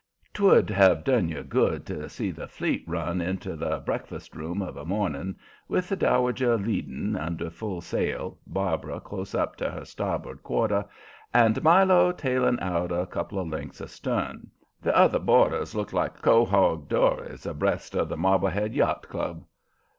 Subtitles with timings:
[0.33, 4.75] 'Twould have done you good to see the fleet run into the breakfast room of
[4.75, 5.35] a morning,
[5.67, 10.85] with the Dowager leading, under full sail, Barbara close up to her starboard quarter,
[11.35, 14.49] and Milo tailing out a couple of lengths astern.
[14.81, 19.45] The other boarders looked like quahaug dories abreast of the Marblehead Yacht Club.